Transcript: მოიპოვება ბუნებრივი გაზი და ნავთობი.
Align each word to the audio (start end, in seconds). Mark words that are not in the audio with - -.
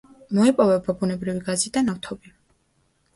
მოიპოვება 0.35 0.95
ბუნებრივი 1.01 1.43
გაზი 1.49 1.73
და 1.75 1.83
ნავთობი. 1.91 2.33